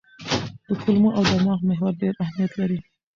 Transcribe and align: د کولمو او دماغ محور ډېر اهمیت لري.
د 0.67 0.69
کولمو 0.81 1.09
او 1.17 1.23
دماغ 1.31 1.59
محور 1.69 1.93
ډېر 2.01 2.13
اهمیت 2.23 2.51
لري. 2.59 2.79